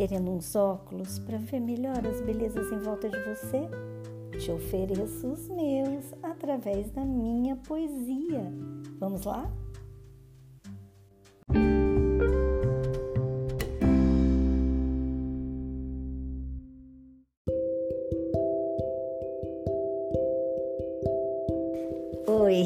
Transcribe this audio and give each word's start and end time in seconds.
querendo 0.00 0.30
uns 0.30 0.56
óculos 0.56 1.18
para 1.18 1.36
ver 1.36 1.60
melhor 1.60 1.98
as 2.06 2.22
belezas 2.22 2.72
em 2.72 2.78
volta 2.78 3.06
de 3.06 3.18
você? 3.18 3.68
Te 4.38 4.50
ofereço 4.50 5.26
os 5.26 5.46
meus 5.48 6.14
através 6.22 6.90
da 6.92 7.04
minha 7.04 7.54
poesia. 7.56 8.50
Vamos 8.98 9.26
lá? 9.26 9.46
Oi, 22.26 22.64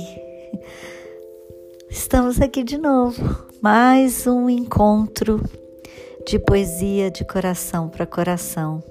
estamos 1.91 2.41
aqui 2.41 2.63
de 2.63 2.79
novo, 2.79 3.45
mais 3.61 4.25
um 4.25 4.49
encontro 4.49 5.64
de 6.27 6.39
poesia 6.39 7.11
de 7.11 7.25
coração 7.25 7.89
para 7.89 8.07
coração. 8.07 8.83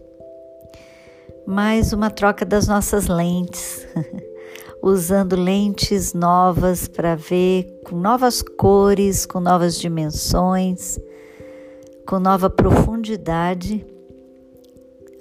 Mais 1.46 1.92
uma 1.92 2.09
troca 2.09 2.46
das 2.46 2.68
nossas 2.68 3.08
lentes, 3.08 3.88
usando 4.82 5.36
lentes 5.36 6.14
novas 6.14 6.88
para 6.88 7.16
ver 7.16 7.82
com 7.86 7.96
novas 7.96 8.42
cores, 8.42 9.26
com 9.26 9.40
novas 9.40 9.80
dimensões, 9.80 11.00
com 12.08 12.20
nova 12.20 12.50
profundidade 12.50 13.86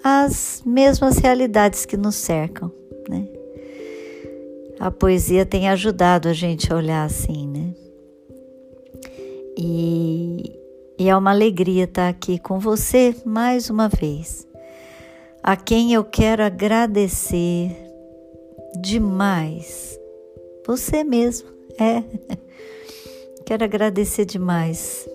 as 0.05 0.63
mesmas 0.67 1.19
realidades 1.19 1.87
que 1.87 1.97
nos 1.97 2.17
cercam, 2.17 2.73
né? 3.09 3.29
A 4.81 4.91
poesia 4.91 5.47
tem 5.47 5.69
ajudado 5.69 6.29
a 6.29 6.33
gente 6.33 6.73
a 6.73 6.77
olhar 6.77 7.05
assim, 7.05 7.47
né? 7.47 7.73
E 9.57 10.12
e 11.03 11.09
é 11.09 11.17
uma 11.17 11.33
alegria 11.33 11.83
estar 11.83 12.09
aqui 12.09 12.39
com 12.39 12.61
você 12.61 13.13
mais 13.25 13.69
uma 13.69 13.89
vez, 13.89 14.47
a 15.43 15.57
quem 15.57 15.93
eu 15.93 16.05
quero 16.05 16.45
agradecer 16.45 17.77
demais. 18.81 19.99
Você 20.65 21.03
mesmo, 21.03 21.49
é. 21.77 22.05
Quero 23.45 23.65
agradecer 23.65 24.25
demais. 24.25 25.09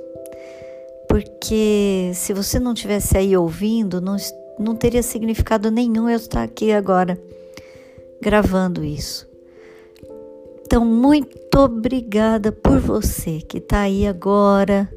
Porque 1.08 2.12
se 2.14 2.34
você 2.34 2.60
não 2.60 2.74
tivesse 2.74 3.18
aí 3.18 3.38
ouvindo, 3.38 4.02
não, 4.02 4.18
não 4.60 4.76
teria 4.76 5.02
significado 5.02 5.72
nenhum 5.72 6.10
eu 6.10 6.18
estar 6.18 6.44
aqui 6.44 6.74
agora 6.74 7.18
gravando 8.22 8.84
isso. 8.84 9.26
Então, 10.66 10.84
muito 10.84 11.58
obrigada 11.58 12.52
por 12.52 12.78
você 12.78 13.40
que 13.40 13.60
está 13.60 13.80
aí 13.80 14.06
agora 14.06 14.92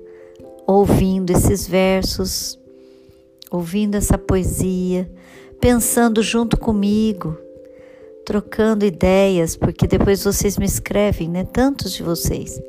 ouvindo 0.70 1.30
esses 1.30 1.66
versos, 1.66 2.56
ouvindo 3.50 3.96
essa 3.96 4.16
poesia, 4.16 5.10
pensando 5.60 6.22
junto 6.22 6.56
comigo, 6.56 7.36
trocando 8.24 8.84
ideias, 8.84 9.56
porque 9.56 9.86
depois 9.86 10.22
vocês 10.22 10.56
me 10.56 10.64
escrevem, 10.64 11.28
né? 11.28 11.44
Tantos 11.44 11.92
de 11.92 12.04
vocês 12.04 12.60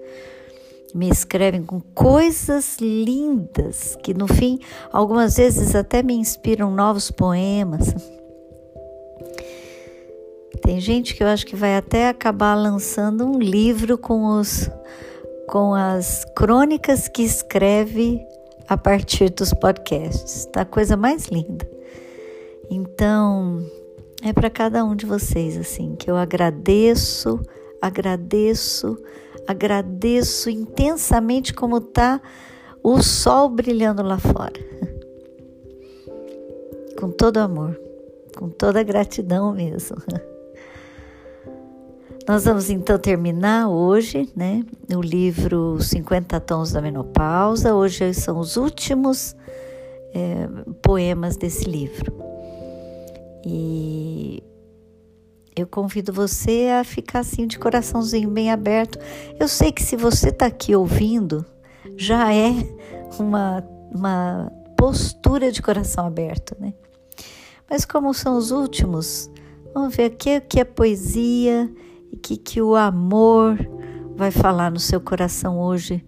me 0.95 1.09
escrevem 1.09 1.63
com 1.63 1.79
coisas 1.79 2.77
lindas 2.81 3.95
que 4.03 4.13
no 4.13 4.27
fim 4.27 4.59
algumas 4.91 5.37
vezes 5.37 5.75
até 5.75 6.01
me 6.01 6.15
inspiram 6.15 6.71
novos 6.71 7.11
poemas. 7.11 7.93
Tem 10.63 10.79
gente 10.79 11.15
que 11.15 11.23
eu 11.23 11.27
acho 11.27 11.45
que 11.45 11.55
vai 11.55 11.77
até 11.77 12.09
acabar 12.09 12.55
lançando 12.55 13.25
um 13.25 13.37
livro 13.37 13.97
com 13.97 14.39
os 14.39 14.69
com 15.51 15.75
as 15.75 16.23
crônicas 16.33 17.09
que 17.09 17.21
escreve 17.21 18.25
a 18.69 18.77
partir 18.77 19.29
dos 19.29 19.53
podcasts. 19.53 20.45
Tá 20.45 20.63
coisa 20.63 20.95
mais 20.95 21.27
linda. 21.27 21.69
Então, 22.69 23.61
é 24.23 24.31
para 24.31 24.49
cada 24.49 24.85
um 24.85 24.95
de 24.95 25.05
vocês 25.05 25.57
assim 25.57 25.97
que 25.97 26.09
eu 26.09 26.15
agradeço, 26.15 27.37
agradeço, 27.81 28.97
agradeço 29.45 30.49
intensamente 30.49 31.53
como 31.53 31.81
tá 31.81 32.21
o 32.81 33.03
sol 33.03 33.49
brilhando 33.49 34.01
lá 34.01 34.17
fora. 34.17 34.53
Com 36.97 37.11
todo 37.11 37.37
amor, 37.37 37.77
com 38.37 38.47
toda 38.47 38.83
gratidão 38.83 39.53
mesmo. 39.53 39.97
Nós 42.27 42.45
vamos 42.45 42.69
então 42.69 42.99
terminar 42.99 43.67
hoje, 43.67 44.29
né, 44.35 44.63
o 44.95 45.01
livro 45.01 45.81
50 45.81 46.39
Tons 46.41 46.71
da 46.71 46.81
Menopausa. 46.81 47.73
Hoje 47.73 48.13
são 48.13 48.37
os 48.37 48.57
últimos 48.57 49.35
é, 50.13 50.47
poemas 50.83 51.35
desse 51.35 51.65
livro. 51.65 52.13
E 53.43 54.43
eu 55.55 55.65
convido 55.65 56.13
você 56.13 56.69
a 56.79 56.83
ficar 56.83 57.19
assim 57.19 57.47
de 57.47 57.57
coraçãozinho 57.57 58.29
bem 58.29 58.51
aberto. 58.51 58.99
Eu 59.39 59.47
sei 59.47 59.71
que 59.71 59.81
se 59.81 59.95
você 59.95 60.29
está 60.29 60.45
aqui 60.45 60.75
ouvindo, 60.75 61.43
já 61.97 62.31
é 62.33 62.53
uma, 63.19 63.63
uma 63.91 64.51
postura 64.77 65.51
de 65.51 65.61
coração 65.61 66.05
aberto, 66.05 66.55
né? 66.59 66.73
Mas 67.67 67.83
como 67.83 68.13
são 68.13 68.37
os 68.37 68.51
últimos, 68.51 69.29
vamos 69.73 69.95
ver 69.95 70.05
aqui 70.05 70.37
o 70.37 70.41
que 70.41 70.59
é 70.59 70.63
poesia 70.63 71.69
que, 72.21 72.37
que 72.37 72.61
o 72.61 72.75
amor 72.75 73.57
vai 74.15 74.31
falar 74.31 74.71
no 74.71 74.79
seu 74.79 75.01
coração 75.01 75.59
hoje 75.59 76.05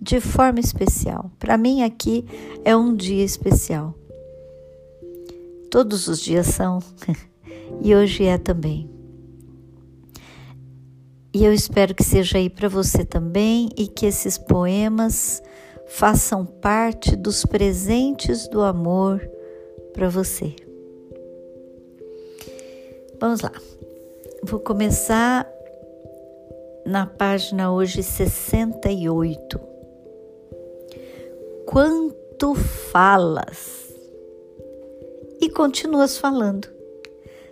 de 0.00 0.20
forma 0.20 0.60
especial. 0.60 1.30
Para 1.38 1.56
mim, 1.56 1.82
aqui 1.82 2.24
é 2.64 2.76
um 2.76 2.94
dia 2.94 3.24
especial. 3.24 3.94
Todos 5.70 6.08
os 6.08 6.20
dias 6.20 6.46
são, 6.46 6.78
e 7.82 7.94
hoje 7.94 8.24
é 8.24 8.38
também. 8.38 8.88
E 11.32 11.44
eu 11.44 11.52
espero 11.52 11.94
que 11.94 12.02
seja 12.02 12.38
aí 12.38 12.48
para 12.48 12.68
você 12.68 13.04
também 13.04 13.68
e 13.76 13.86
que 13.86 14.06
esses 14.06 14.38
poemas 14.38 15.42
façam 15.86 16.44
parte 16.44 17.14
dos 17.14 17.44
presentes 17.44 18.48
do 18.48 18.62
amor 18.62 19.20
para 19.92 20.08
você. 20.08 20.54
Vamos 23.20 23.40
lá. 23.40 23.52
Vou 24.42 24.60
começar 24.60 25.50
na 26.86 27.06
página 27.06 27.72
hoje 27.72 28.04
68. 28.04 29.60
Quanto 31.66 32.54
falas 32.54 33.92
e 35.40 35.50
continuas 35.50 36.18
falando. 36.18 36.68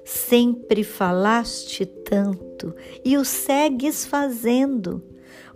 Sempre 0.04 0.84
falaste 0.84 1.84
tanto 1.84 2.72
e 3.04 3.18
o 3.18 3.24
segues 3.24 4.06
fazendo. 4.06 5.02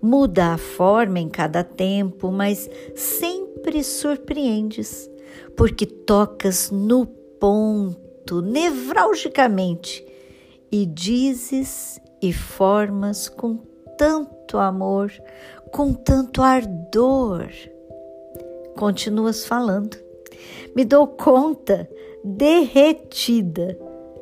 Muda 0.02 0.54
a 0.54 0.58
forma 0.58 1.20
em 1.20 1.28
cada 1.28 1.62
tempo, 1.62 2.32
mas 2.32 2.68
sempre 2.96 3.84
surpreendes, 3.84 5.08
porque 5.56 5.86
tocas 5.86 6.72
no 6.72 7.06
ponto, 7.06 8.42
nevralgicamente, 8.42 10.09
e 10.70 10.86
dizes 10.86 12.00
e 12.22 12.32
formas 12.32 13.28
com 13.28 13.58
tanto 13.96 14.56
amor, 14.58 15.12
com 15.72 15.92
tanto 15.92 16.42
ardor. 16.42 17.48
Continuas 18.76 19.44
falando. 19.44 19.96
Me 20.74 20.84
dou 20.84 21.06
conta, 21.06 21.88
derretida, 22.24 23.78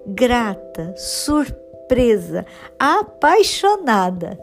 grata, 0.06 0.94
surpresa, 0.96 2.44
apaixonada. 2.78 4.38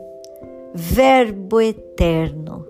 Verbo 0.74 1.62
eterno. 1.62 2.66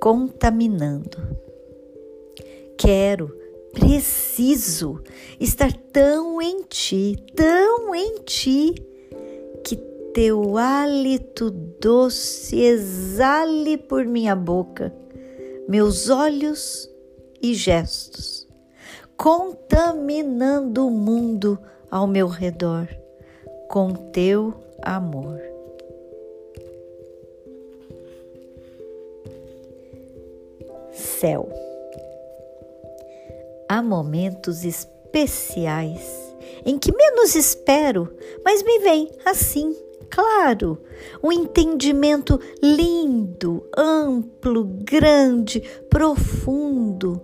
Contaminando. 0.00 1.18
Quero 2.76 3.40
preciso 3.72 5.02
estar 5.38 5.72
tão 5.92 6.40
em 6.40 6.62
ti, 6.62 7.16
tão 7.34 7.94
em 7.94 8.16
ti, 8.24 8.74
que 9.64 9.76
teu 10.12 10.56
hálito 10.56 11.50
doce 11.50 12.60
exale 12.60 13.76
por 13.76 14.04
minha 14.04 14.34
boca, 14.34 14.92
meus 15.68 16.10
olhos 16.10 16.90
e 17.40 17.54
gestos, 17.54 18.46
contaminando 19.16 20.86
o 20.86 20.90
mundo 20.90 21.58
ao 21.90 22.06
meu 22.06 22.26
redor 22.26 22.88
com 23.68 23.92
teu 23.92 24.54
amor. 24.82 25.40
Céu 30.92 31.69
há 33.70 33.80
momentos 33.80 34.64
especiais 34.64 36.02
em 36.66 36.76
que 36.76 36.92
menos 36.92 37.36
espero, 37.36 38.12
mas 38.44 38.64
me 38.64 38.80
vem 38.80 39.08
assim, 39.24 39.76
claro, 40.10 40.76
um 41.22 41.30
entendimento 41.30 42.40
lindo, 42.60 43.64
amplo, 43.78 44.64
grande, 44.64 45.62
profundo 45.88 47.22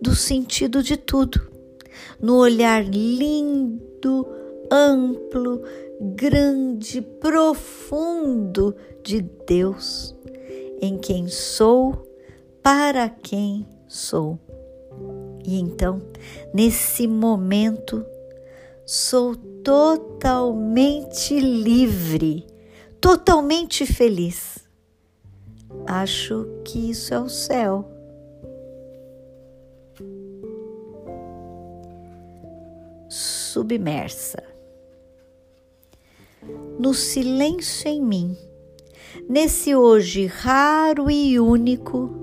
do 0.00 0.14
sentido 0.14 0.84
de 0.84 0.96
tudo, 0.96 1.40
no 2.20 2.36
olhar 2.36 2.84
lindo, 2.84 4.24
amplo, 4.70 5.62
grande, 6.00 7.02
profundo 7.02 8.76
de 9.02 9.20
Deus, 9.20 10.14
em 10.80 10.96
quem 10.96 11.26
sou, 11.26 12.08
para 12.62 13.08
quem 13.08 13.66
sou. 13.88 14.38
E 15.44 15.58
então, 15.58 16.00
nesse 16.54 17.06
momento, 17.06 18.04
sou 18.86 19.36
totalmente 19.36 21.38
livre, 21.38 22.46
totalmente 23.00 23.86
feliz. 23.86 24.58
Acho 25.86 26.46
que 26.64 26.90
isso 26.90 27.12
é 27.12 27.20
o 27.20 27.28
céu. 27.28 27.88
Submersa. 33.08 34.42
No 36.78 36.94
silêncio 36.94 37.88
em 37.88 38.02
mim, 38.02 38.36
nesse 39.28 39.74
hoje 39.74 40.26
raro 40.26 41.10
e 41.10 41.38
único, 41.38 42.21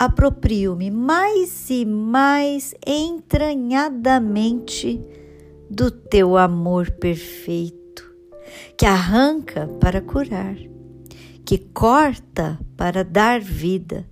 aproprio-me 0.00 0.90
mais 0.90 1.68
e 1.68 1.84
mais 1.84 2.74
entranhadamente 2.86 4.98
do 5.68 5.90
teu 5.90 6.38
amor 6.38 6.90
perfeito, 6.92 8.10
que 8.78 8.86
arranca 8.86 9.68
para 9.78 10.00
curar, 10.00 10.56
que 11.44 11.58
corta 11.58 12.58
para 12.78 13.04
dar 13.04 13.42
vida, 13.42 14.08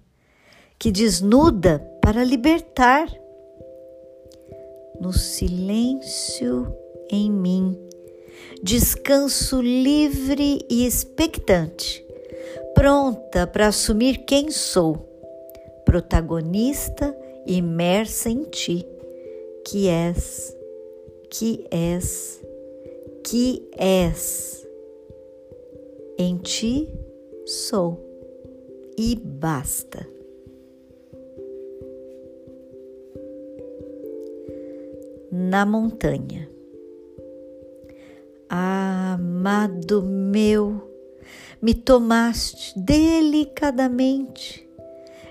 que 0.79 0.93
desnuda 0.93 1.79
para 2.03 2.23
libertar. 2.23 3.09
No 5.01 5.15
silêncio 5.15 6.71
em 7.11 7.31
mim, 7.31 7.79
descanso 8.63 9.63
livre 9.63 10.59
e 10.69 10.85
expectante, 10.85 12.05
pronta 12.75 13.47
para 13.47 13.69
assumir 13.69 14.27
quem 14.27 14.51
sou 14.51 15.09
protagonista 15.89 17.17
imersa 17.47 18.29
em 18.29 18.45
ti, 18.45 18.87
que 19.65 19.89
és, 19.89 20.55
que 21.31 21.65
és, 21.71 22.43
que 23.25 23.67
és. 23.75 24.67
Em 26.19 26.37
ti 26.37 26.91
sou 27.47 27.99
e 28.99 29.17
basta. 29.17 30.07
Na 35.33 35.65
montanha. 35.65 36.51
Amado 38.47 40.03
meu, 40.03 40.83
me 41.63 41.73
tomaste 41.73 42.79
delicadamente 42.79 44.68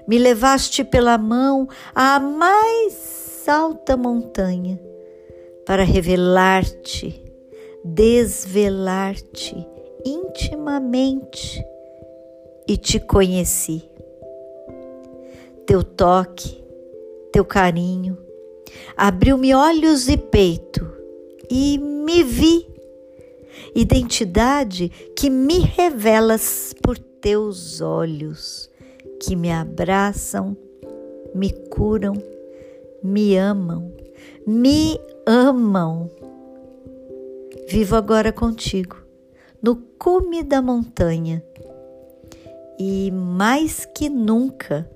me 0.08 0.18
levaste 0.18 0.84
pela 0.84 1.18
mão 1.18 1.68
à 1.94 2.20
mais 2.20 3.44
alta 3.48 3.98
montanha 3.98 4.80
para 5.66 5.84
revelar-te, 5.84 7.22
desvelar-te 7.84 9.68
intimamente 10.06 11.62
e 12.68 12.78
te 12.78 13.00
conheci. 13.00 13.84
Teu 15.66 15.84
toque, 15.84 16.64
teu 17.32 17.44
carinho, 17.44 18.18
abriu-me 18.96 19.54
olhos 19.54 20.08
e 20.08 20.16
peito 20.16 20.90
e 21.50 21.78
me 21.78 22.24
vi. 22.24 22.66
Identidade 23.76 24.90
que 25.16 25.30
me 25.30 25.60
revelas 25.60 26.74
por 26.82 26.98
teus 26.98 27.82
olhos 27.82 28.70
que 29.22 29.36
me 29.36 29.52
abraçam, 29.52 30.56
me 31.34 31.52
curam, 31.70 32.14
me 33.04 33.38
amam, 33.38 33.92
me 34.46 35.00
amam. 35.26 36.10
Vivo 37.68 37.96
agora 37.96 38.32
contigo, 38.32 38.98
no 39.62 39.76
cume 39.76 40.44
da 40.44 40.62
montanha, 40.62 41.44
e 42.80 43.12
mais 43.12 43.86
que 43.86 44.10
nunca 44.10 44.90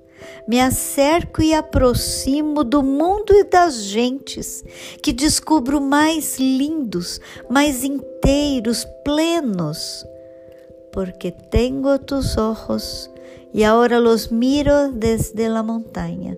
me 0.48 0.60
acerco 0.60 1.42
e 1.42 1.54
aproximo 1.54 2.64
do 2.64 2.84
mundo 2.84 3.34
e 3.34 3.44
das 3.44 3.84
gentes, 3.84 4.64
que 5.02 5.12
descubro 5.12 5.82
mais 5.82 6.40
lindos, 6.40 7.20
mais 7.50 7.84
inteiros, 7.84 8.86
plenos, 9.04 10.06
porque 10.92 11.32
tenho 11.32 11.98
tus 12.00 12.38
ojos 12.38 13.11
y 13.54 13.64
ahora 13.64 14.00
los 14.00 14.32
miro 14.32 14.92
desde 14.92 15.50
la 15.50 15.64
montanha. 15.64 16.38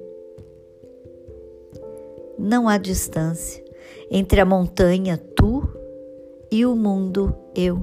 Não 2.38 2.68
há 2.68 2.78
distância 2.78 3.64
entre 4.10 4.42
a 4.42 4.46
montanha, 4.46 5.18
tu, 5.18 5.68
e 6.52 6.66
o 6.66 6.76
mundo, 6.76 7.36
eu, 7.56 7.82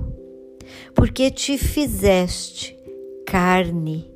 porque 0.95 1.31
te 1.31 1.59
fizeste 1.59 2.79
carne 3.27 4.09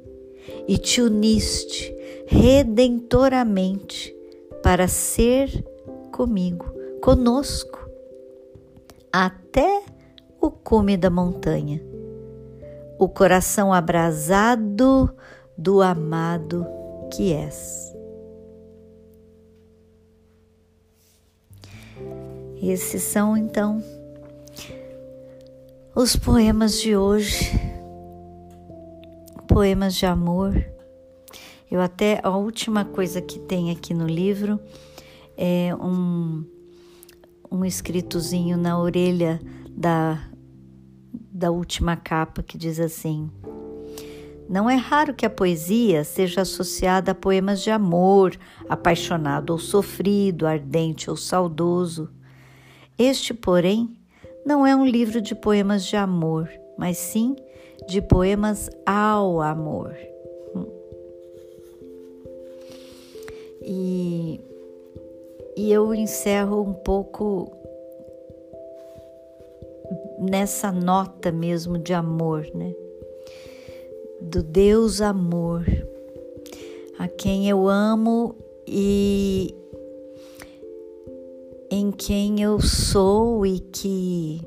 e 0.69 0.79
te 0.79 1.01
uniste 1.01 1.95
redentoramente 2.27 4.15
para 4.63 4.87
ser 4.87 5.65
comigo, 6.13 6.73
conosco, 7.01 7.79
até 9.13 9.83
o 10.41 10.51
cume 10.51 10.97
da 10.97 11.11
montanha 11.11 11.94
o 12.99 13.09
coração 13.09 13.73
abrasado 13.73 15.15
do 15.57 15.83
amado 15.83 16.67
que 17.13 17.33
és. 17.33 17.93
Esses 22.63 23.03
são 23.03 23.37
então 23.37 23.83
os 25.95 26.17
poemas 26.17 26.81
de 26.81 26.97
hoje, 26.97 27.53
poemas 29.47 29.95
de 29.95 30.07
amor. 30.07 30.65
Eu 31.71 31.81
até 31.81 32.21
a 32.23 32.31
última 32.31 32.85
coisa 32.85 33.21
que 33.21 33.39
tem 33.39 33.71
aqui 33.71 33.93
no 33.93 34.07
livro 34.07 34.59
é 35.37 35.75
um 35.75 36.45
um 37.55 37.65
escritozinho 37.65 38.57
na 38.57 38.77
orelha 38.79 39.41
da 39.71 40.21
da 41.35 41.51
última 41.51 41.97
capa 41.97 42.45
que 42.45 42.57
diz 42.57 42.79
assim: 42.79 43.29
Não 44.49 44.71
é 44.71 44.77
raro 44.77 45.13
que 45.13 45.27
a 45.27 45.31
poesia 45.31 46.05
seja 46.05 46.43
associada 46.43 47.11
a 47.11 47.15
poemas 47.15 47.61
de 47.61 47.73
amor, 47.73 48.39
apaixonado 48.69 49.51
ou 49.51 49.59
sofrido, 49.59 50.47
ardente 50.47 51.11
ou 51.11 51.17
saudoso. 51.17 52.09
Este, 52.97 53.35
porém, 53.35 53.97
não 54.47 54.65
é 54.65 54.77
um 54.77 54.87
livro 54.87 55.21
de 55.21 55.35
poemas 55.35 55.85
de 55.85 55.97
amor, 55.97 56.49
mas 56.79 56.97
sim 56.99 57.35
de 57.89 58.01
poemas 58.01 58.71
ao 58.87 59.41
amor. 59.41 59.93
E, 63.67 64.41
e 65.57 65.73
eu 65.73 65.93
encerro 65.95 66.63
um 66.63 66.75
pouco 66.75 67.64
nessa 70.25 70.73
nota 70.73 71.31
mesmo 71.31 71.79
de 71.79 71.93
amor, 71.93 72.47
né? 72.55 72.75
Do 74.21 74.43
Deus 74.43 75.01
amor, 75.01 75.65
a 76.99 77.07
quem 77.07 77.49
eu 77.49 77.69
amo 77.69 78.35
e 78.67 79.55
em 81.71 81.91
quem 81.91 82.41
eu 82.43 82.61
sou 82.61 83.45
e 83.45 83.61
que 83.61 84.41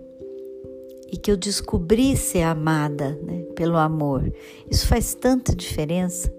e 1.10 1.16
que 1.16 1.32
eu 1.32 1.38
descobri 1.38 2.18
ser 2.18 2.42
amada, 2.42 3.18
né, 3.24 3.44
pelo 3.56 3.78
amor. 3.78 4.30
Isso 4.70 4.86
faz 4.88 5.14
tanta 5.16 5.56
diferença. 5.56 6.34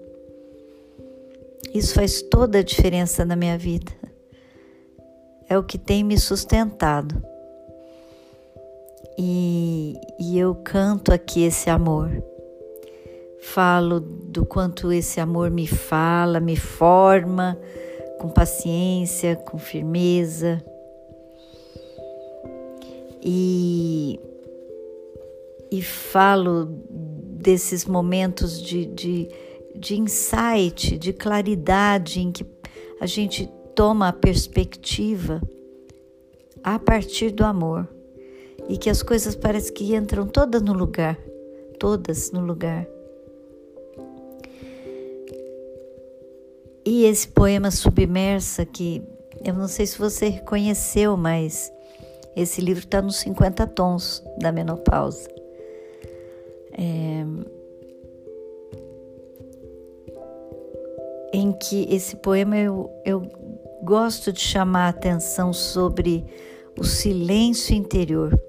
Isso 1.73 1.95
faz 1.95 2.21
toda 2.21 2.59
a 2.59 2.63
diferença 2.63 3.25
na 3.25 3.35
minha 3.35 3.57
vida. 3.57 3.91
É 5.47 5.57
o 5.57 5.63
que 5.63 5.79
tem 5.79 6.03
me 6.03 6.19
sustentado 6.19 7.19
e, 9.17 9.95
e 10.19 10.37
eu 10.37 10.55
canto 10.55 11.11
aqui 11.11 11.43
esse 11.43 11.69
amor. 11.69 12.23
Falo 13.41 13.99
do 13.99 14.45
quanto 14.45 14.91
esse 14.91 15.19
amor 15.19 15.49
me 15.49 15.65
fala, 15.67 16.39
me 16.39 16.55
forma 16.55 17.57
com 18.19 18.29
paciência, 18.29 19.35
com 19.35 19.57
firmeza. 19.57 20.63
E, 23.21 24.19
e 25.71 25.81
falo 25.81 26.65
desses 26.89 27.85
momentos 27.85 28.61
de, 28.61 28.85
de, 28.85 29.29
de 29.75 29.99
insight, 29.99 30.97
de 30.97 31.13
claridade, 31.13 32.19
em 32.19 32.31
que 32.31 32.45
a 32.99 33.05
gente 33.05 33.49
toma 33.75 34.09
a 34.09 34.13
perspectiva 34.13 35.41
a 36.63 36.77
partir 36.77 37.31
do 37.31 37.45
amor 37.45 37.87
e 38.69 38.77
que 38.77 38.89
as 38.89 39.01
coisas 39.01 39.35
parecem 39.35 39.73
que 39.73 39.95
entram 39.95 40.27
todas 40.27 40.61
no 40.61 40.73
lugar, 40.73 41.17
todas 41.79 42.31
no 42.31 42.39
lugar. 42.39 42.87
E 46.85 47.03
esse 47.05 47.27
poema 47.27 47.71
Submersa, 47.71 48.65
que 48.65 49.03
eu 49.43 49.53
não 49.53 49.67
sei 49.67 49.85
se 49.85 49.97
você 49.97 50.29
reconheceu, 50.29 51.17
mas 51.17 51.71
esse 52.35 52.61
livro 52.61 52.83
está 52.83 53.01
nos 53.01 53.17
50 53.17 53.67
tons 53.67 54.23
da 54.39 54.51
menopausa. 54.51 55.27
É, 56.73 57.25
em 61.33 61.51
que 61.51 61.87
esse 61.93 62.15
poema 62.15 62.57
eu, 62.57 62.89
eu 63.03 63.21
gosto 63.83 64.31
de 64.31 64.39
chamar 64.39 64.85
a 64.85 64.89
atenção 64.89 65.51
sobre 65.51 66.25
o 66.79 66.83
silêncio 66.83 67.75
interior, 67.75 68.39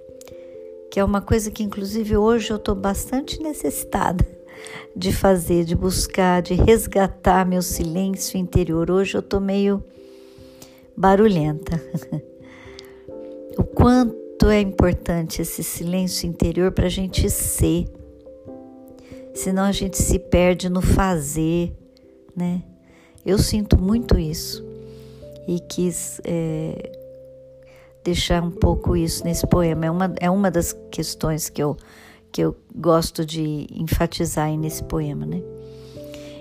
que 0.91 0.99
é 0.99 1.05
uma 1.05 1.21
coisa 1.21 1.51
que, 1.51 1.63
inclusive, 1.63 2.17
hoje 2.17 2.51
eu 2.51 2.57
estou 2.57 2.75
bastante 2.75 3.41
necessitada 3.41 4.27
de 4.95 5.13
fazer, 5.13 5.65
de 5.65 5.77
buscar, 5.77 6.43
de 6.43 6.55
resgatar 6.55 7.47
meu 7.47 7.63
silêncio 7.63 8.37
interior. 8.37 8.91
Hoje 8.91 9.17
eu 9.17 9.21
estou 9.21 9.41
meio 9.41 9.83
barulhenta. 10.97 11.81
o 13.57 13.63
quanto 13.63 14.49
é 14.49 14.61
importante 14.61 15.41
esse 15.41 15.63
silêncio 15.63 16.29
interior 16.29 16.73
para 16.73 16.87
a 16.87 16.91
gente 16.91 17.31
ser, 17.31 17.87
senão 19.33 19.65
a 19.65 19.73
gente 19.73 19.97
se 19.97 20.19
perde 20.19 20.69
no 20.69 20.83
fazer, 20.83 21.73
né? 22.35 22.63
Eu 23.25 23.39
sinto 23.39 23.81
muito 23.81 24.19
isso 24.19 24.65
e 25.47 25.61
quis 25.61 26.21
é, 26.25 27.00
deixar 28.05 28.43
um 28.43 28.51
pouco 28.51 28.97
isso 28.97 29.25
nesse 29.25 29.47
poema. 29.47 29.87
É 29.87 29.91
uma, 29.91 30.15
é 30.21 30.31
uma 30.31 30.51
das 30.51 30.73
questões 30.91 31.49
que 31.49 31.63
eu, 31.63 31.77
que 32.33 32.41
eu 32.43 32.57
gosto 32.75 33.25
de 33.25 33.67
enfatizar 33.73 34.51
nesse 34.57 34.83
poema, 34.85 35.27
né? 35.27 35.43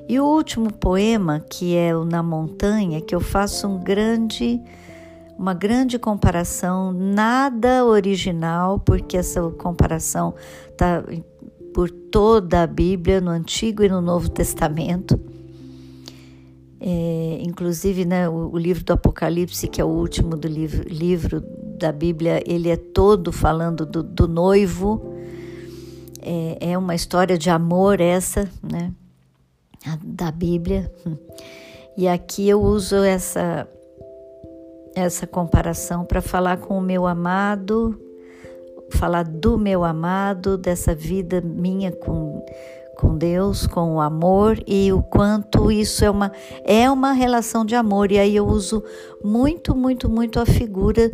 E 0.08 0.20
o 0.20 0.26
último 0.26 0.74
poema, 0.74 1.40
que 1.40 1.76
é 1.76 1.96
o 1.96 2.04
Na 2.04 2.24
Montanha, 2.24 3.00
que 3.00 3.14
eu 3.14 3.20
faço 3.20 3.68
um 3.68 3.78
grande, 3.78 4.60
uma 5.38 5.54
grande 5.54 6.00
comparação, 6.00 6.92
nada 6.92 7.86
original, 7.86 8.80
porque 8.80 9.16
essa 9.16 9.40
comparação 9.52 10.34
está 10.68 11.04
por 11.76 11.92
toda 11.92 12.64
a 12.64 12.68
Bíblia, 12.68 13.22
no 13.22 13.30
Antigo 13.30 13.84
e 13.84 13.90
no 13.90 14.02
Novo 14.02 14.30
Testamento. 14.30 15.20
É, 16.82 17.40
inclusive, 17.42 18.06
né, 18.06 18.30
o, 18.30 18.52
o, 18.54 18.58
livro 18.58 18.84
do 18.84 18.94
Apocalipse, 18.94 19.68
que 19.68 19.82
é 19.82 19.84
o 19.84 19.88
último 19.88 20.38
do 20.38 20.48
livro, 20.48 20.88
livro 20.88 21.44
da 21.78 21.92
Bíblia, 21.92 22.42
ele 22.46 22.70
é 22.70 22.78
todo 22.78 23.32
falando 23.32 23.86
do, 23.86 24.02
do 24.02 24.28
noivo. 24.28 25.14
É, 26.22 26.72
é 26.72 26.78
uma 26.78 26.96
história 26.96 27.38
de 27.38 27.50
amor 27.50 28.00
essa, 28.00 28.50
né? 28.62 28.94
da 30.04 30.32
Bíblia. 30.32 30.92
E 31.98 32.08
aqui 32.08 32.48
eu 32.48 32.62
uso 32.62 32.98
essa 32.98 33.68
essa 34.96 35.26
comparação 35.28 36.04
para 36.04 36.22
falar 36.22 36.58
com 36.58 36.78
o 36.78 36.82
meu 36.82 37.08
amado, 37.08 37.98
falar 38.92 39.24
do 39.24 39.58
meu 39.58 39.84
amado, 39.84 40.58
dessa 40.58 40.94
vida 40.94 41.42
minha 41.42 41.92
com 41.92 42.44
com 43.00 43.18
Deus, 43.18 43.66
com 43.66 43.96
o 43.96 44.02
amor 44.02 44.62
e 44.68 44.92
o 44.92 45.02
quanto 45.02 45.72
isso 45.72 46.04
é 46.04 46.10
uma 46.10 46.34
é 46.66 46.92
uma 46.92 47.14
relação 47.14 47.64
de 47.64 47.74
amor. 47.74 48.12
E 48.12 48.20
aí 48.20 48.36
eu 48.36 48.46
uso 48.46 48.84
muito, 49.24 49.74
muito, 49.74 50.10
muito 50.10 50.38
a 50.38 50.46
figura 50.46 51.10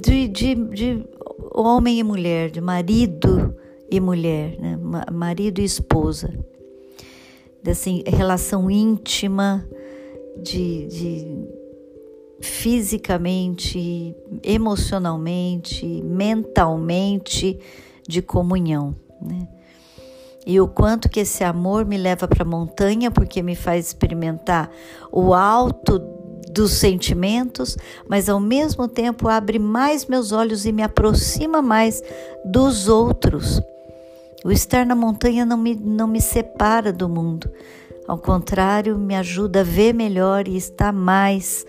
de, 0.00 0.28
de, 0.28 0.54
de 0.54 1.04
homem 1.52 1.98
e 1.98 2.04
mulher, 2.04 2.50
de 2.50 2.60
marido 2.60 3.56
e 3.90 3.98
mulher, 3.98 4.56
né? 4.60 4.78
marido 5.12 5.60
e 5.60 5.64
esposa 5.64 6.32
dessa 7.60 7.90
relação 8.06 8.70
íntima, 8.70 9.68
de, 10.40 10.86
de 10.86 11.48
fisicamente, 12.40 14.14
emocionalmente, 14.44 15.84
mentalmente, 16.04 17.58
de 18.06 18.22
comunhão. 18.22 18.94
Né? 19.20 19.48
E 20.46 20.60
o 20.60 20.68
quanto 20.68 21.08
que 21.08 21.20
esse 21.20 21.42
amor 21.42 21.84
me 21.84 21.98
leva 21.98 22.28
para 22.28 22.44
a 22.44 22.46
montanha, 22.46 23.10
porque 23.10 23.42
me 23.42 23.56
faz 23.56 23.88
experimentar 23.88 24.70
o 25.10 25.34
alto 25.34 25.98
dos 26.52 26.70
sentimentos, 26.70 27.76
mas 28.08 28.28
ao 28.28 28.38
mesmo 28.38 28.86
tempo 28.86 29.28
abre 29.28 29.58
mais 29.58 30.06
meus 30.06 30.30
olhos 30.30 30.64
e 30.64 30.70
me 30.70 30.84
aproxima 30.84 31.60
mais 31.60 32.00
dos 32.44 32.88
outros. 32.88 33.60
O 34.44 34.52
estar 34.52 34.86
na 34.86 34.94
montanha 34.94 35.44
não 35.44 35.56
me, 35.56 35.74
não 35.74 36.06
me 36.06 36.20
separa 36.20 36.92
do 36.92 37.08
mundo. 37.08 37.50
Ao 38.06 38.16
contrário, 38.16 38.96
me 38.96 39.16
ajuda 39.16 39.60
a 39.60 39.64
ver 39.64 39.92
melhor 39.92 40.46
e 40.46 40.56
estar 40.56 40.92
mais 40.92 41.66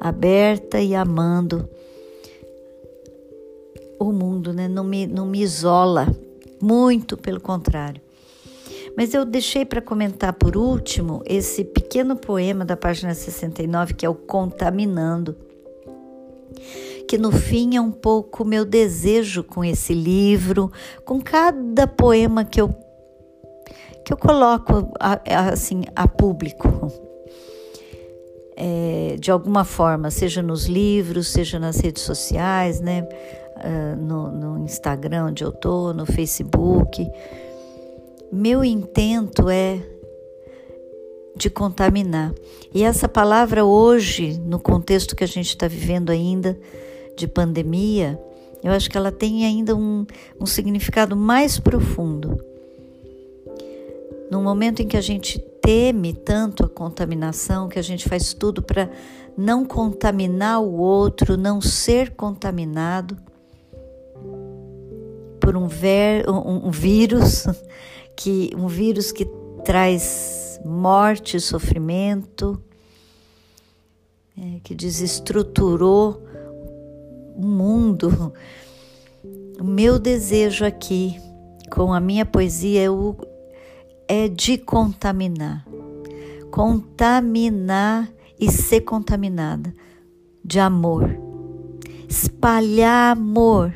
aberta 0.00 0.80
e 0.80 0.94
amando 0.94 1.68
o 4.00 4.10
mundo, 4.10 4.52
né? 4.52 4.66
não, 4.66 4.82
me, 4.82 5.06
não 5.06 5.26
me 5.26 5.42
isola, 5.42 6.08
muito 6.60 7.16
pelo 7.16 7.40
contrário. 7.40 8.03
Mas 8.96 9.12
eu 9.12 9.24
deixei 9.24 9.64
para 9.64 9.82
comentar 9.82 10.32
por 10.32 10.56
último 10.56 11.22
esse 11.26 11.64
pequeno 11.64 12.16
poema 12.16 12.64
da 12.64 12.76
página 12.76 13.14
69, 13.14 13.94
que 13.94 14.06
é 14.06 14.08
o 14.08 14.14
Contaminando 14.14 15.36
que 17.06 17.18
no 17.18 17.30
fim 17.30 17.76
é 17.76 17.80
um 17.80 17.90
pouco 17.90 18.44
meu 18.44 18.64
desejo 18.64 19.44
com 19.44 19.64
esse 19.64 19.92
livro, 19.92 20.70
com 21.04 21.20
cada 21.20 21.86
poema 21.86 22.44
que 22.44 22.60
eu 22.60 22.74
que 24.04 24.12
eu 24.12 24.16
coloco 24.18 24.92
assim 25.00 25.82
a 25.96 26.06
público. 26.06 26.92
É, 28.56 29.16
de 29.18 29.30
alguma 29.30 29.64
forma, 29.64 30.10
seja 30.10 30.42
nos 30.42 30.66
livros, 30.66 31.28
seja 31.28 31.58
nas 31.58 31.80
redes 31.80 32.02
sociais, 32.02 32.80
né? 32.80 33.08
Uh, 33.56 33.96
no, 33.96 34.30
no, 34.30 34.58
Instagram 34.64 35.26
onde 35.26 35.42
eu 35.42 35.50
tô, 35.50 35.92
no 35.92 36.04
Facebook. 36.04 37.10
Meu 38.36 38.64
intento 38.64 39.48
é 39.48 39.80
de 41.36 41.48
contaminar. 41.48 42.34
E 42.74 42.82
essa 42.82 43.08
palavra 43.08 43.64
hoje, 43.64 44.40
no 44.40 44.58
contexto 44.58 45.14
que 45.14 45.22
a 45.22 45.28
gente 45.28 45.50
está 45.50 45.68
vivendo 45.68 46.10
ainda, 46.10 46.58
de 47.16 47.28
pandemia, 47.28 48.20
eu 48.60 48.72
acho 48.72 48.90
que 48.90 48.98
ela 48.98 49.12
tem 49.12 49.46
ainda 49.46 49.76
um, 49.76 50.04
um 50.40 50.46
significado 50.46 51.14
mais 51.14 51.60
profundo. 51.60 52.44
No 54.28 54.42
momento 54.42 54.82
em 54.82 54.88
que 54.88 54.96
a 54.96 55.00
gente 55.00 55.38
teme 55.62 56.12
tanto 56.12 56.64
a 56.64 56.68
contaminação, 56.68 57.68
que 57.68 57.78
a 57.78 57.82
gente 57.82 58.08
faz 58.08 58.34
tudo 58.34 58.60
para 58.60 58.90
não 59.38 59.64
contaminar 59.64 60.60
o 60.60 60.72
outro, 60.72 61.36
não 61.36 61.60
ser 61.60 62.10
contaminado 62.16 63.16
por 65.38 65.56
um, 65.56 65.68
ver, 65.68 66.28
um, 66.28 66.66
um 66.66 66.70
vírus 66.72 67.46
que 68.16 68.50
um 68.56 68.66
vírus 68.66 69.12
que 69.12 69.24
traz 69.64 70.60
morte, 70.64 71.38
sofrimento, 71.40 72.60
é, 74.36 74.60
que 74.62 74.74
desestruturou 74.74 76.22
o 77.36 77.44
mundo. 77.44 78.32
O 79.60 79.64
meu 79.64 79.98
desejo 79.98 80.64
aqui, 80.64 81.20
com 81.70 81.92
a 81.92 82.00
minha 82.00 82.26
poesia, 82.26 82.82
é, 82.82 82.90
o, 82.90 83.16
é 84.08 84.28
de 84.28 84.58
contaminar. 84.58 85.64
Contaminar 86.50 88.10
e 88.38 88.50
ser 88.50 88.80
contaminada 88.80 89.74
de 90.44 90.58
amor. 90.58 91.16
Espalhar 92.08 93.16
amor. 93.16 93.72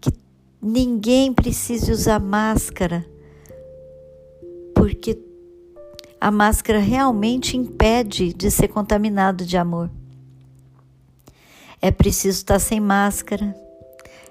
Que 0.00 0.12
ninguém 0.60 1.32
precise 1.32 1.90
usar 1.90 2.20
máscara, 2.20 3.06
porque 4.82 5.16
a 6.20 6.28
máscara 6.32 6.80
realmente 6.80 7.56
impede 7.56 8.32
de 8.34 8.50
ser 8.50 8.66
contaminado 8.66 9.44
de 9.46 9.56
amor. 9.56 9.88
É 11.80 11.92
preciso 11.92 12.38
estar 12.38 12.58
sem 12.58 12.80
máscara, 12.80 13.54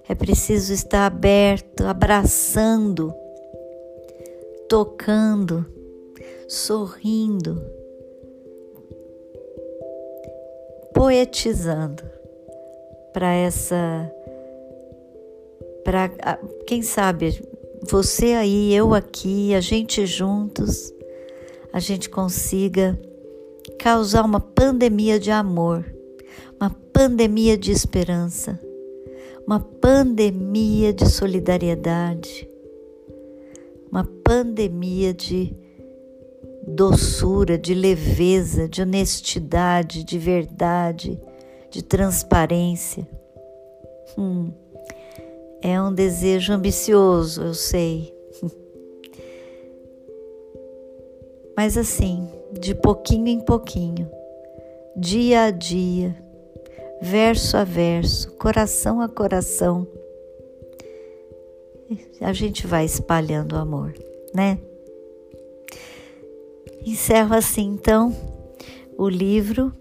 é 0.10 0.14
preciso 0.14 0.74
estar 0.74 1.06
aberto, 1.06 1.86
abraçando, 1.86 3.14
tocando, 4.68 5.66
sorrindo, 6.50 7.64
poetizando 10.94 12.04
para 13.14 13.32
essa 13.32 14.14
para 15.86 16.10
quem 16.68 16.82
sabe 16.82 17.42
você 17.90 18.34
aí, 18.34 18.74
eu 18.74 18.94
aqui, 18.94 19.54
a 19.56 19.60
gente 19.60 20.06
juntos, 20.06 20.94
a 21.74 21.80
gente 21.80 22.10
consiga 22.10 23.00
causar 23.80 24.24
uma 24.24 24.40
pandemia 24.40 25.20
de 25.20 25.32
amor, 25.32 25.86
uma 26.60 26.70
pandemia 26.70 27.58
de 27.58 27.72
esperança, 27.72 28.60
uma 29.48 29.60
pandemia 29.60 30.94
de 30.94 31.10
solidariedade, 31.10 32.48
uma 33.92 34.04
pandemia 34.24 35.14
de 35.14 35.56
doçura, 36.68 37.58
de 37.58 37.74
leveza, 37.74 38.70
de 38.70 38.82
honestidade, 38.82 40.04
de 40.04 40.20
verdade, 40.20 41.20
de 41.72 41.84
transparência. 41.84 43.08
Hum, 44.18 44.52
é 45.62 45.82
um 45.82 45.94
desejo 45.94 46.54
ambicioso, 46.54 47.42
eu 47.44 47.54
sei. 47.54 48.14
Mas 51.56 51.78
assim, 51.78 52.28
de 52.60 52.74
pouquinho 52.74 53.28
em 53.28 53.40
pouquinho, 53.40 54.10
dia 54.96 55.44
a 55.44 55.52
dia, 55.52 56.16
verso 57.02 57.58
a 57.58 57.64
verso, 57.64 58.32
coração 58.34 59.02
a 59.02 59.08
coração, 59.08 59.88
a 62.20 62.34
gente 62.34 62.68
vai 62.68 62.86
espalhando 62.86 63.54
o 63.54 63.60
amor, 63.60 63.94
né? 64.34 64.58
Encerro 66.86 67.36
assim 67.36 67.74
então 67.74 68.16
o 68.98 69.10
livro. 69.10 69.74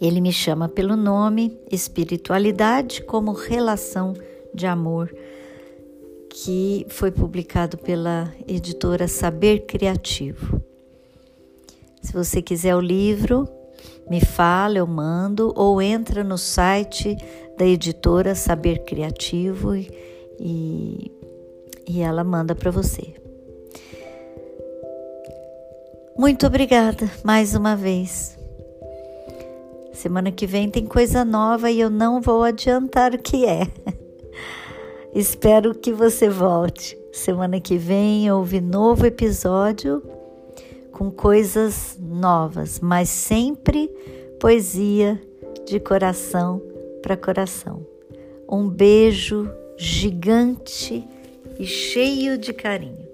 Ele 0.00 0.20
me 0.20 0.32
chama 0.32 0.68
pelo 0.68 0.94
nome 0.94 1.58
Espiritualidade 1.70 3.02
como 3.02 3.32
Relação 3.32 4.14
de 4.56 4.66
Amor, 4.66 5.14
que 6.30 6.86
foi 6.88 7.10
publicado 7.10 7.78
pela 7.78 8.32
editora 8.48 9.06
Saber 9.06 9.66
Criativo. 9.66 10.60
Se 12.02 12.12
você 12.12 12.42
quiser 12.42 12.74
o 12.74 12.80
livro, 12.80 13.48
me 14.08 14.20
fala, 14.20 14.78
eu 14.78 14.86
mando, 14.86 15.52
ou 15.56 15.80
entra 15.80 16.24
no 16.24 16.38
site 16.38 17.16
da 17.58 17.66
editora 17.66 18.34
Saber 18.34 18.84
Criativo 18.84 19.74
e, 19.74 19.90
e, 21.88 22.00
ela 22.00 22.22
manda 22.22 22.54
para 22.54 22.70
você. 22.70 23.14
Muito 26.16 26.46
obrigada 26.46 27.10
mais 27.24 27.54
uma 27.54 27.76
vez. 27.76 28.38
Semana 29.92 30.30
que 30.30 30.46
vem 30.46 30.70
tem 30.70 30.86
coisa 30.86 31.24
nova 31.24 31.70
e 31.70 31.80
eu 31.80 31.90
não 31.90 32.20
vou 32.20 32.42
adiantar 32.42 33.14
o 33.14 33.18
que 33.18 33.44
é. 33.44 33.66
Espero 35.14 35.74
que 35.74 35.92
você 35.92 36.28
volte. 36.28 36.98
Semana 37.12 37.60
que 37.60 37.78
vem 37.78 38.30
houve 38.30 38.60
novo 38.60 39.06
episódio 39.06 40.02
com 40.92 41.10
coisas 41.10 41.98
novas, 42.00 42.80
mas 42.80 43.08
sempre 43.08 43.88
poesia 44.38 45.20
de 45.66 45.80
coração 45.80 46.60
para 47.02 47.16
coração. 47.16 47.86
Um 48.48 48.68
beijo 48.68 49.50
gigante 49.76 51.06
e 51.58 51.64
cheio 51.64 52.38
de 52.38 52.52
carinho. 52.52 53.05